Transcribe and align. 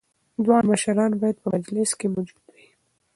دواړه 0.43 0.65
مشران 0.71 1.11
باید 1.21 1.37
په 1.41 1.47
مجلس 1.55 1.89
کي 1.99 2.07
موجود 2.15 2.45
وي. 2.53 2.67